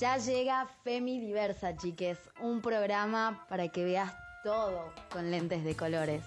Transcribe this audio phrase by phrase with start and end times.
[0.00, 4.10] Ya llega Femi Diversa, chiques, un programa para que veas
[4.42, 6.24] todo con lentes de colores.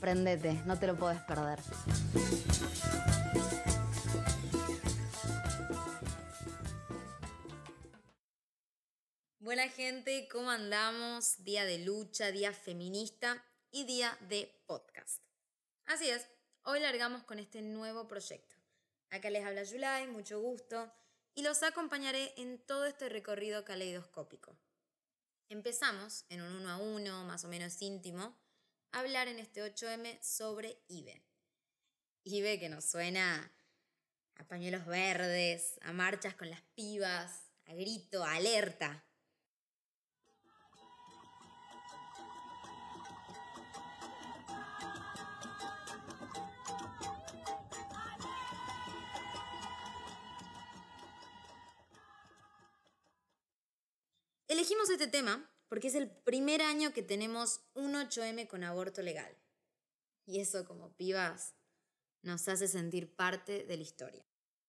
[0.00, 1.60] Prendete, no te lo puedes perder.
[9.38, 11.44] Buena gente, ¿cómo andamos?
[11.44, 15.22] Día de lucha, día feminista y día de podcast.
[15.86, 16.26] Así es,
[16.64, 18.56] hoy largamos con este nuevo proyecto.
[19.10, 20.92] Acá les habla Yulai, mucho gusto
[21.34, 24.56] y los acompañaré en todo este recorrido caleidoscópico.
[25.48, 28.38] Empezamos en un uno a uno, más o menos íntimo,
[28.92, 31.22] a hablar en este 8M sobre IBE.
[32.24, 33.52] IBE que nos suena
[34.36, 39.04] a pañuelos verdes, a marchas con las pibas, a grito, a alerta.
[54.62, 59.36] Elegimos este tema porque es el primer año que tenemos un 8M con aborto legal.
[60.24, 61.56] Y eso como pibas
[62.22, 64.24] nos hace sentir parte de la historia.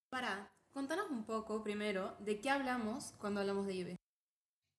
[0.09, 3.99] Para, contanos un poco primero de qué hablamos cuando hablamos de IBE.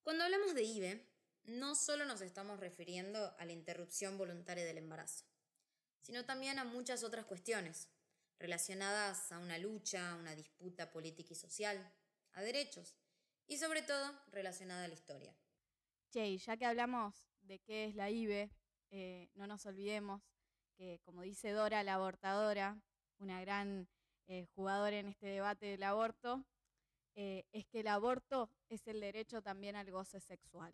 [0.03, 1.09] Cuando hablamos de IBE,
[1.45, 5.27] no solo nos estamos refiriendo a la interrupción voluntaria del embarazo,
[6.03, 7.87] sino también a muchas otras cuestiones
[8.41, 11.93] relacionadas a una lucha, a una disputa política y social,
[12.33, 12.97] a derechos
[13.47, 15.35] y sobre todo relacionada a la historia.
[16.11, 18.51] Che, ya que hablamos de qué es la IBE,
[18.91, 20.23] eh, no nos olvidemos
[20.77, 22.81] que, como dice Dora, la abortadora,
[23.19, 23.89] una gran
[24.27, 26.45] eh, jugadora en este debate del aborto,
[27.17, 30.73] eh, es que el aborto es el derecho también al goce sexual.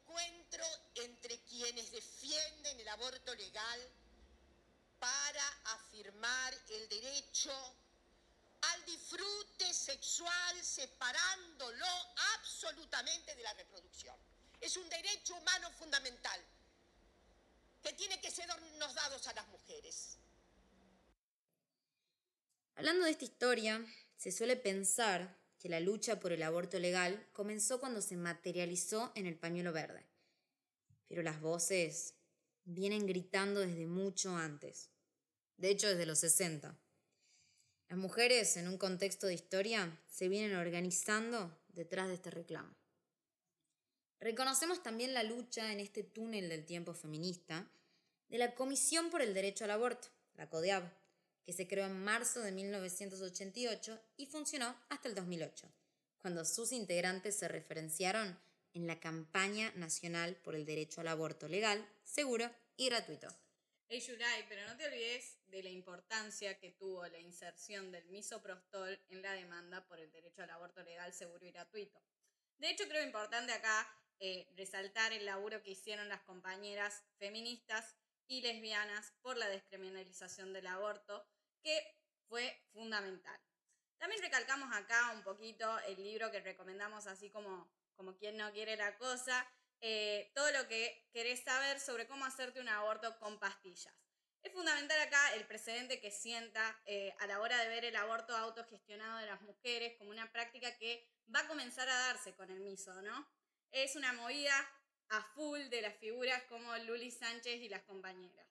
[0.00, 3.80] Encuentro entre quienes defienden el aborto legal
[4.98, 5.44] para
[5.74, 7.52] afirmar el derecho
[8.60, 11.86] al disfrute sexual separándolo
[12.34, 14.16] absolutamente de la reproducción.
[14.60, 16.40] Es un derecho humano fundamental
[17.82, 20.18] que tiene que sernos dados a las mujeres.
[22.74, 23.84] Hablando de esta historia,
[24.16, 29.26] se suele pensar que la lucha por el aborto legal comenzó cuando se materializó en
[29.26, 30.06] el pañuelo verde.
[31.08, 32.14] Pero las voces
[32.64, 34.90] vienen gritando desde mucho antes.
[35.56, 36.78] De hecho, desde los 60.
[37.88, 42.74] Las mujeres, en un contexto de historia, se vienen organizando detrás de este reclamo.
[44.20, 47.66] Reconocemos también la lucha en este túnel del tiempo feminista
[48.28, 50.84] de la Comisión por el Derecho al Aborto, la CODEAB,
[51.44, 55.72] que se creó en marzo de 1988 y funcionó hasta el 2008,
[56.20, 58.38] cuando sus integrantes se referenciaron
[58.74, 63.28] en la campaña nacional por el derecho al aborto legal, seguro y gratuito.
[63.90, 64.04] Hey
[64.50, 69.32] pero no te olvides de la importancia que tuvo la inserción del misoprostol en la
[69.32, 71.98] demanda por el derecho al aborto legal, seguro y gratuito.
[72.58, 73.88] De hecho, creo importante acá
[74.20, 77.96] eh, resaltar el laburo que hicieron las compañeras feministas
[78.26, 81.26] y lesbianas por la descriminalización del aborto,
[81.62, 81.96] que
[82.28, 83.40] fue fundamental.
[83.96, 88.76] También recalcamos acá un poquito el libro que recomendamos, así como, como quien no quiere
[88.76, 89.50] la cosa,
[89.80, 93.94] eh, todo lo que querés saber sobre cómo hacerte un aborto con pastillas.
[94.42, 98.36] Es fundamental acá el precedente que sienta eh, a la hora de ver el aborto
[98.36, 102.60] autogestionado de las mujeres como una práctica que va a comenzar a darse con el
[102.60, 103.28] miso, ¿no?
[103.70, 104.54] Es una movida
[105.10, 108.46] a full de las figuras como Luli Sánchez y las compañeras.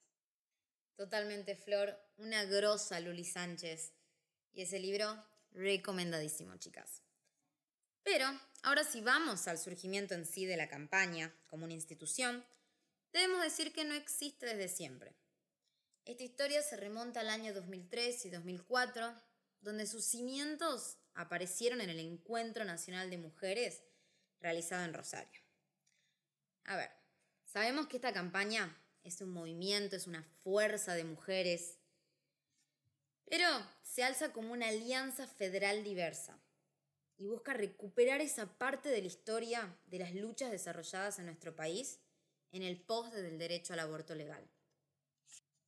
[0.95, 3.93] Totalmente, Flor, una grosa Luli Sánchez.
[4.51, 7.03] Y ese libro, recomendadísimo, chicas.
[8.07, 8.25] Pero
[8.63, 12.45] ahora si vamos al surgimiento en sí de la campaña como una institución,
[13.11, 15.13] debemos decir que no existe desde siempre.
[16.05, 19.13] Esta historia se remonta al año 2003 y 2004,
[19.59, 23.83] donde sus cimientos aparecieron en el Encuentro Nacional de Mujeres
[24.39, 25.41] realizado en Rosario.
[26.63, 26.89] A ver,
[27.43, 31.77] sabemos que esta campaña es un movimiento, es una fuerza de mujeres,
[33.29, 33.49] pero
[33.83, 36.39] se alza como una alianza federal diversa
[37.17, 41.99] y busca recuperar esa parte de la historia de las luchas desarrolladas en nuestro país
[42.51, 44.47] en el post del derecho al aborto legal.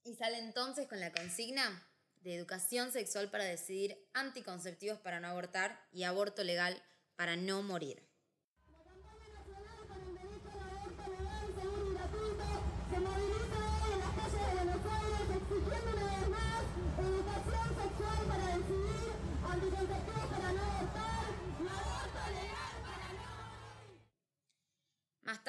[0.04, 1.88] Y sale entonces con la consigna
[2.22, 6.82] de educación sexual para decidir, anticonceptivos para no abortar y aborto legal
[7.16, 8.09] para no morir.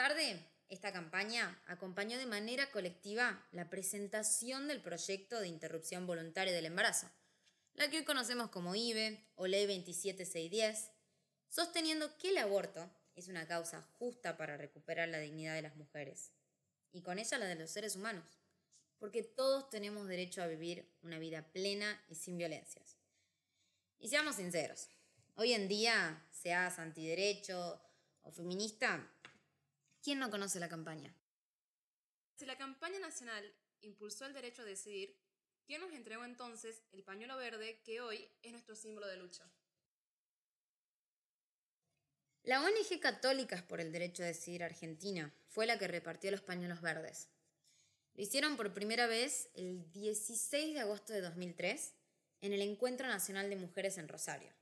[0.00, 6.64] Tarde, esta campaña acompañó de manera colectiva la presentación del proyecto de interrupción voluntaria del
[6.64, 7.06] embarazo,
[7.74, 10.90] la que hoy conocemos como IBE o Ley 27610,
[11.50, 16.32] sosteniendo que el aborto es una causa justa para recuperar la dignidad de las mujeres
[16.92, 18.40] y con ella la de los seres humanos,
[18.98, 22.96] porque todos tenemos derecho a vivir una vida plena y sin violencias.
[23.98, 24.88] Y seamos sinceros,
[25.34, 27.78] hoy en día, seas antiderecho
[28.22, 29.06] o feminista,
[30.02, 31.14] ¿quién no conoce la campaña?
[32.36, 35.16] Si la campaña nacional impulsó el derecho a decidir,
[35.66, 39.50] ¿quién nos entregó entonces el pañuelo verde que hoy es nuestro símbolo de lucha?
[42.42, 46.80] La ONG Católicas por el Derecho a Decidir Argentina fue la que repartió los pañuelos
[46.80, 47.28] verdes.
[48.14, 51.92] Lo hicieron por primera vez el 16 de agosto de 2003
[52.40, 54.52] en el Encuentro Nacional de Mujeres en Rosario.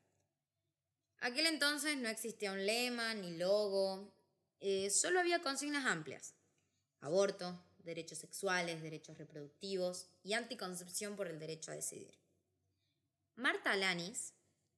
[1.20, 4.12] Aquel entonces no existía un lema ni logo,
[4.60, 6.34] eh, solo había consignas amplias.
[7.00, 12.18] Aborto, derechos sexuales, derechos reproductivos y anticoncepción por el derecho a decidir.
[13.36, 14.34] Marta Alanis,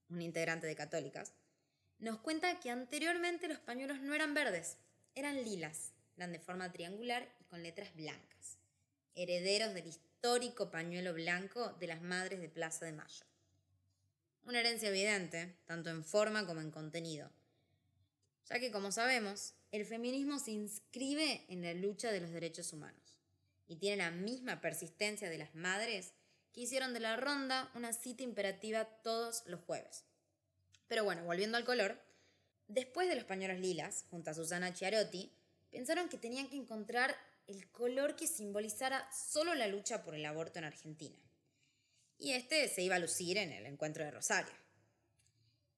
[0.08, 1.32] una integrante de Católicas,
[1.98, 4.76] nos cuenta que anteriormente los pañuelos no eran verdes,
[5.14, 8.58] eran lilas, eran de forma triangular y con letras blancas,
[9.14, 13.24] herederos del histórico pañuelo blanco de las Madres de Plaza de Mayo.
[14.44, 17.30] Una herencia evidente, tanto en forma como en contenido,
[18.48, 23.16] ya que como sabemos, el feminismo se inscribe en la lucha de los derechos humanos
[23.68, 26.12] y tiene la misma persistencia de las madres
[26.52, 30.04] que hicieron de la ronda una cita imperativa todos los jueves.
[30.88, 32.00] Pero bueno, volviendo al color,
[32.66, 35.32] después de los pañuelos lilas, junto a Susana Chiarotti,
[35.70, 37.16] pensaron que tenían que encontrar
[37.46, 41.18] el color que simbolizara solo la lucha por el aborto en Argentina.
[42.18, 44.54] Y este se iba a lucir en el encuentro de Rosario.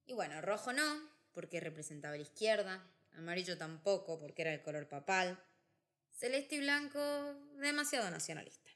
[0.06, 5.42] Y bueno, rojo no, porque representaba la izquierda, amarillo tampoco, porque era el color papal,
[6.10, 7.00] celeste y blanco,
[7.56, 8.70] demasiado nacionalista.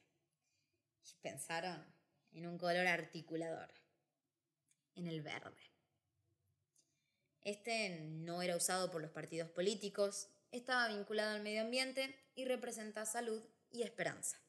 [1.04, 1.84] Y pensaron
[2.32, 3.72] en un color articulador,
[4.94, 5.60] en el verde.
[7.42, 13.06] Este no era usado por los partidos políticos, estaba vinculado al medio ambiente y representa
[13.06, 14.40] salud y esperanza.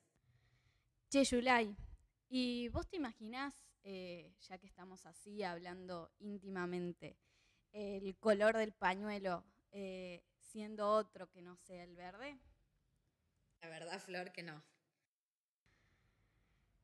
[1.09, 1.75] Che, Yulai,
[2.27, 7.17] ¿y vos te imaginás, eh, ya que estamos así hablando íntimamente,
[7.77, 12.39] el color del pañuelo eh, siendo otro que no sea el verde?
[13.61, 14.63] La verdad, Flor, que no.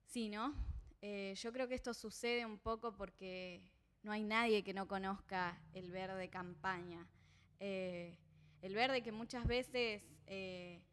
[0.06, 0.54] Sí, ¿no?
[1.01, 3.72] Eh, yo creo que esto sucede un poco porque
[4.04, 7.07] no hay nadie que no conozca el verde campaña.
[7.60, 8.19] Eh,
[8.62, 10.84] el verde que muchas veces eh,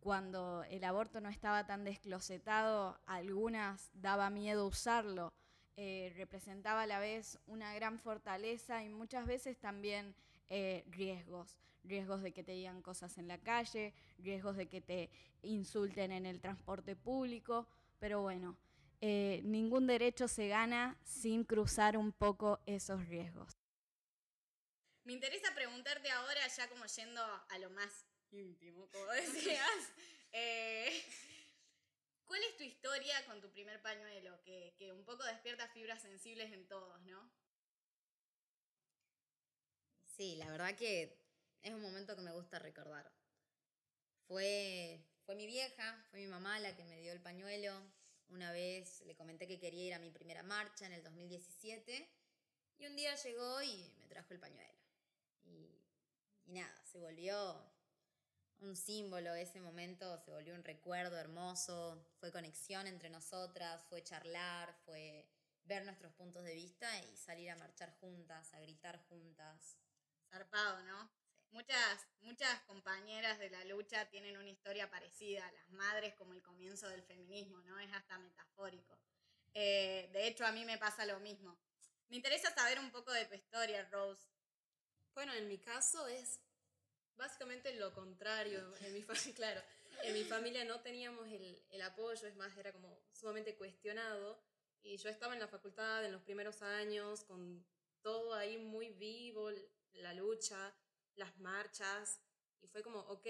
[0.00, 5.28] cuando el aborto no estaba tan desclosetado, a algunas daba miedo usarlo.
[5.80, 10.14] Eh, representaba a la vez una gran fortaleza y muchas veces también
[10.86, 11.56] riesgos.
[11.84, 15.10] Riesgos de que te digan cosas en la calle, riesgos de que te
[15.42, 17.68] insulten en el transporte público.
[17.98, 18.56] Pero bueno,
[19.00, 23.56] eh, ningún derecho se gana sin cruzar un poco esos riesgos.
[25.04, 29.92] Me interesa preguntarte ahora, ya como yendo a lo más íntimo, como decías,
[30.32, 31.27] eh, ¿cuál
[33.26, 34.40] con tu primer pañuelo?
[34.42, 37.30] Que, que un poco despierta fibras sensibles en todos, ¿no?
[40.04, 41.16] Sí, la verdad que
[41.62, 43.10] es un momento que me gusta recordar.
[44.26, 47.72] Fue, fue mi vieja, fue mi mamá la que me dio el pañuelo,
[48.28, 52.08] una vez le comenté que quería ir a mi primera marcha en el 2017
[52.78, 54.78] y un día llegó y me trajo el pañuelo.
[55.44, 55.80] Y,
[56.46, 57.64] nada, se volvió
[58.60, 64.74] un símbolo ese momento, se volvió un recuerdo hermoso, fue conexión entre nosotras, fue charlar,
[64.84, 65.28] fue
[65.64, 69.76] ver nuestros puntos de vista y salir a marchar juntas, a gritar juntas.
[70.30, 71.10] Zarpado, ¿no?
[71.50, 76.88] Muchas, muchas compañeras de la lucha tienen una historia parecida, las madres como el comienzo
[76.88, 77.78] del feminismo, ¿no?
[77.78, 78.98] Es hasta metafórico.
[79.54, 81.58] Eh, de hecho, a mí me pasa lo mismo.
[82.08, 84.26] Me interesa saber un poco de tu historia, Rose.
[85.14, 86.40] Bueno, en mi caso es
[87.18, 88.74] básicamente lo contrario.
[88.80, 89.02] En mi,
[89.34, 89.60] claro,
[90.02, 94.40] en mi familia no teníamos el, el apoyo, es más, era como sumamente cuestionado.
[94.82, 97.66] Y yo estaba en la facultad en los primeros años, con
[98.00, 99.50] todo ahí muy vivo,
[99.92, 100.74] la lucha
[101.18, 102.20] las marchas,
[102.60, 103.26] y fue como, ok,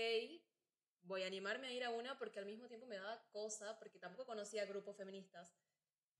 [1.03, 3.99] voy a animarme a ir a una porque al mismo tiempo me daba cosa, porque
[3.99, 5.53] tampoco conocía grupos feministas.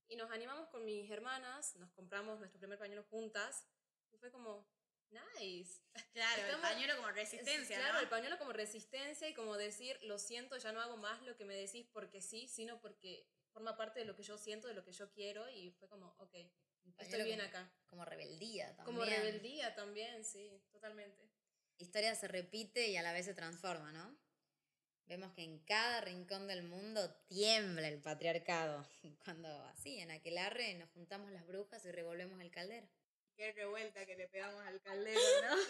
[0.07, 3.67] Y nos animamos con mis hermanas, nos compramos nuestro primer pañuelo juntas,
[4.11, 4.67] y fue como,
[5.11, 5.81] nice.
[6.13, 7.77] Claro, el pañuelo como resistencia.
[7.77, 11.35] Claro, el pañuelo como resistencia y como decir, lo siento, ya no hago más lo
[11.35, 14.73] que me decís porque sí, sino porque forma parte de lo que yo siento, de
[14.73, 16.35] lo que yo quiero, y fue como, ok,
[16.99, 17.71] estoy bien acá.
[17.87, 18.85] Como rebeldía también.
[18.85, 21.29] Como rebeldía también, sí, totalmente
[21.79, 24.17] historia se repite y a la vez se transforma, ¿no?
[25.05, 28.87] Vemos que en cada rincón del mundo tiembla el patriarcado.
[29.25, 32.87] Cuando así, en aquel arre, nos juntamos las brujas y revolvemos el caldero.
[33.39, 35.55] Qué revuelta que le pegamos al caldero, ¿no?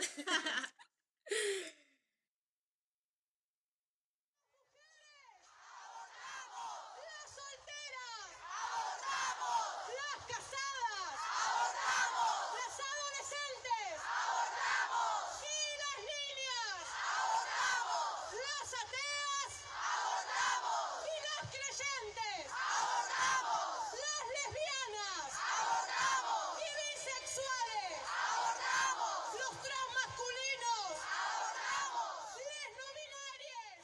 [7.05, 8.25] Las solteras.
[8.57, 9.69] Ahorramos.
[9.99, 11.13] Las casadas.
[11.45, 12.41] Ahorramos.
[12.57, 14.01] Las adolescentes.
[14.17, 15.29] Ahorramos.
[15.45, 16.81] Y las niñas.
[17.13, 18.33] Ahorramos.
[18.33, 19.51] Las ateas.
[19.77, 20.89] Ahorramos.
[21.05, 22.49] Y las creyentes.
[22.49, 23.93] Ahorramos.
[23.93, 25.29] Las lesbianas.
[25.53, 26.49] Ahorramos.
[26.65, 27.93] Y bisexuales.
[28.09, 29.37] Ahorramos.
[29.39, 30.89] Los transmasculinos.
[31.19, 32.15] Ahorramos.
[32.49, 33.83] Les no binarias.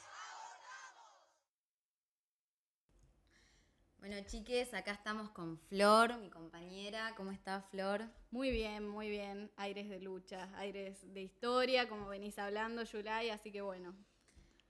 [4.00, 7.14] Bueno, chiques, acá estamos con Flor, mi compañera.
[7.16, 8.10] ¿Cómo está Flor?
[8.32, 9.52] Muy bien, muy bien.
[9.56, 13.96] Aires de lucha, aires de historia, como venís hablando, Yulai, así que bueno.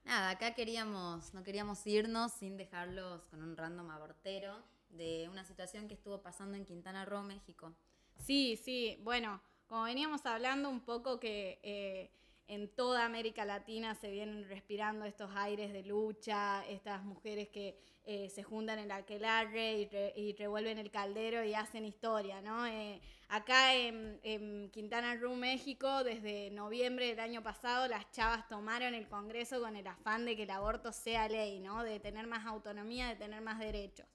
[0.03, 5.87] Nada, acá queríamos, no queríamos irnos sin dejarlos con un random abortero de una situación
[5.87, 7.73] que estuvo pasando en Quintana Roo, México.
[8.17, 12.11] Sí, sí, bueno, como veníamos hablando un poco que eh,
[12.47, 18.29] en toda América Latina se vienen respirando estos aires de lucha, estas mujeres que eh,
[18.29, 19.81] se juntan en el aquelarre
[20.15, 22.67] y, y revuelven el caldero y hacen historia, ¿no?
[22.67, 29.07] Eh, acá en, Quintana Roo, México, desde noviembre del año pasado, las chavas tomaron el
[29.07, 31.83] Congreso con el afán de que el aborto sea ley, ¿no?
[31.83, 34.05] De tener más autonomía, de tener más derechos.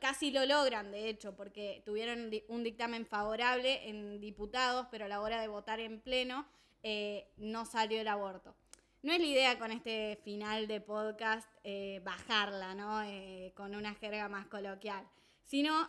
[0.00, 5.20] Casi lo logran, de hecho, porque tuvieron un dictamen favorable en diputados, pero a la
[5.20, 6.46] hora de votar en pleno
[6.82, 8.54] eh, no salió el aborto.
[9.02, 13.02] No es la idea con este final de podcast eh, bajarla, ¿no?
[13.02, 15.08] Eh, con una jerga más coloquial,
[15.44, 15.88] sino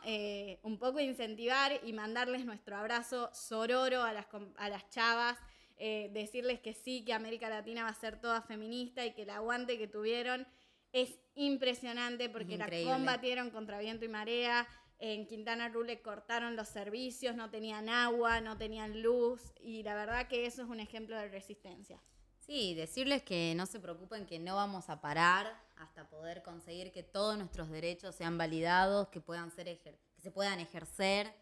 [0.64, 5.38] un poco incentivar y mandarles nuestro abrazo sororo a las, a las chavas,
[5.78, 9.78] decirles que sí, que América Latina va a ser toda feminista y que el aguante
[9.78, 10.48] que tuvieron
[10.94, 14.68] es impresionante porque la combatieron contra viento y marea.
[15.00, 19.96] En Quintana Roo le cortaron los servicios, no tenían agua, no tenían luz y la
[19.96, 22.02] verdad que eso es un ejemplo de resistencia.
[22.40, 27.04] Sí, decirles que no se preocupen, que no vamos a parar hasta poder conseguir que
[27.04, 31.34] todos nuestros derechos sean validados, que puedan ser ejer- que se puedan ejercer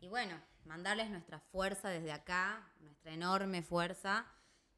[0.00, 4.26] y bueno, mandarles nuestra fuerza desde acá, nuestra enorme fuerza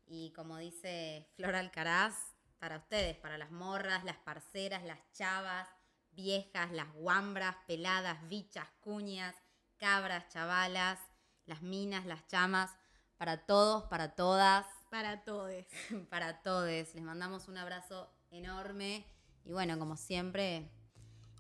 [0.07, 5.69] y como dice Flor Alcaraz, para ustedes, para las morras, las parceras, las chavas,
[6.17, 9.35] viejas, las guambras, peladas, bichas, cuñas,
[9.77, 10.99] cabras, chavalas,
[11.45, 12.71] las minas, las chamas,
[13.17, 15.65] para todos, para todas, Para todos.
[16.11, 16.69] para todos.
[16.71, 19.05] Les mandamos un abrazo enorme
[19.45, 20.71] y bueno, como siempre,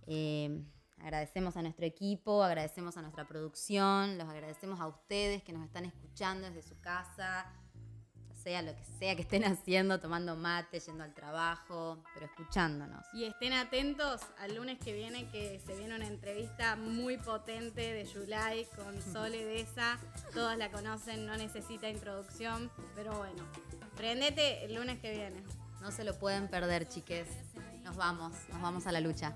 [0.06, 0.64] eh,
[0.98, 5.84] agradecemos a nuestro equipo, agradecemos a nuestra producción, los agradecemos a ustedes que nos están
[5.84, 7.52] escuchando desde su casa,
[8.46, 13.04] sea lo que sea que estén haciendo, tomando mate, yendo al trabajo, pero escuchándonos.
[13.12, 18.04] Y estén atentos al lunes que viene que se viene una entrevista muy potente de
[18.04, 19.98] Yulai con Sole Deza.
[20.32, 23.42] Todos la conocen, no necesita introducción, pero bueno,
[23.96, 25.42] prendete el lunes que viene.
[25.80, 27.26] No se lo pueden perder, chiques.
[27.82, 29.34] Nos vamos, nos vamos a la lucha.